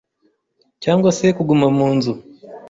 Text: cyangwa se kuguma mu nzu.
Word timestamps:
cyangwa 0.83 1.09
se 1.17 1.25
kuguma 1.37 1.67
mu 1.77 1.87
nzu. 1.95 2.13